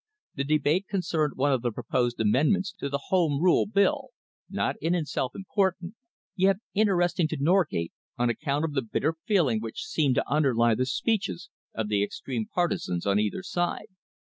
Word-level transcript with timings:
The 0.33 0.43
debate 0.43 0.87
concerned 0.87 1.33
one 1.35 1.51
of 1.53 1.61
the 1.61 1.71
proposed 1.71 2.19
amendments 2.19 2.73
to 2.79 2.89
the 2.89 2.97
Home 3.09 3.39
Rule 3.39 3.67
Bill, 3.67 4.07
not 4.49 4.75
in 4.81 4.95
itself 4.95 5.33
important, 5.35 5.93
yet 6.35 6.57
interesting 6.73 7.27
to 7.27 7.37
Norgate 7.39 7.93
on 8.17 8.27
account 8.27 8.65
of 8.65 8.73
the 8.73 8.81
bitter 8.81 9.13
feeling 9.27 9.61
which 9.61 9.85
seemed 9.85 10.15
to 10.15 10.27
underlie 10.27 10.73
the 10.73 10.87
speeches 10.87 11.51
of 11.75 11.87
the 11.87 12.01
extreme 12.01 12.47
partisans 12.51 13.05
on 13.05 13.19
either 13.19 13.43
side. 13.43 13.89